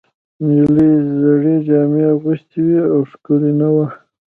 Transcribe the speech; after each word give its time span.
نجلۍ 0.45 0.91
زړې 1.21 1.55
جامې 1.67 2.03
اغوستې 2.13 2.59
وې 2.67 2.79
او 2.91 2.99
ښکلې 3.11 3.51
نه 3.59 3.67
وه. 3.75 3.87